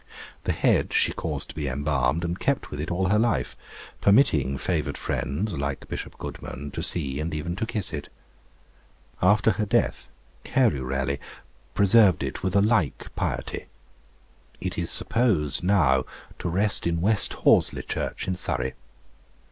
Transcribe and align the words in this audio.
The 0.45 0.51
head 0.51 0.93
she 0.93 1.13
caused 1.13 1.49
to 1.49 1.55
be 1.55 1.67
embalmed, 1.67 2.25
and 2.25 2.39
kept 2.39 2.65
it 2.65 2.71
with 2.71 2.79
her 2.79 2.85
all 2.95 3.09
her 3.09 3.19
life, 3.19 3.55
permitting 4.01 4.57
favoured 4.57 4.97
friends, 4.97 5.53
like 5.53 5.87
Bishop 5.87 6.17
Goodman, 6.17 6.71
to 6.71 6.81
see 6.81 7.19
and 7.19 7.31
even 7.35 7.55
to 7.57 7.67
kiss 7.67 7.93
it. 7.93 8.09
After 9.21 9.51
her 9.51 9.65
death, 9.67 10.09
Carew 10.43 10.85
Raleigh 10.85 11.19
preserved 11.75 12.23
it 12.23 12.41
with 12.41 12.55
a 12.55 12.61
like 12.61 13.15
piety. 13.15 13.67
It 14.59 14.75
is 14.75 14.89
supposed 14.89 15.63
now 15.63 16.05
to 16.39 16.49
rest 16.49 16.87
in 16.87 16.99
West 17.01 17.33
Horsley 17.35 17.83
church 17.83 18.27
in 18.27 18.33
Surrey. 18.33 18.73